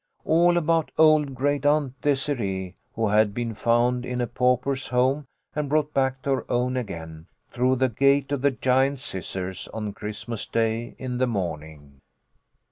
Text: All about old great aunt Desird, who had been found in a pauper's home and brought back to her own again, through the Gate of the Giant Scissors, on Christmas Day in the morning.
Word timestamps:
All 0.25 0.57
about 0.57 0.89
old 0.97 1.35
great 1.35 1.63
aunt 1.63 2.01
Desird, 2.01 2.73
who 2.95 3.09
had 3.09 3.35
been 3.35 3.53
found 3.53 4.03
in 4.03 4.19
a 4.19 4.25
pauper's 4.25 4.87
home 4.87 5.27
and 5.55 5.69
brought 5.69 5.93
back 5.93 6.23
to 6.23 6.31
her 6.31 6.51
own 6.51 6.75
again, 6.75 7.27
through 7.49 7.75
the 7.75 7.89
Gate 7.89 8.31
of 8.31 8.41
the 8.41 8.49
Giant 8.49 8.97
Scissors, 8.97 9.67
on 9.67 9.93
Christmas 9.93 10.47
Day 10.47 10.95
in 10.97 11.19
the 11.19 11.27
morning. 11.27 12.01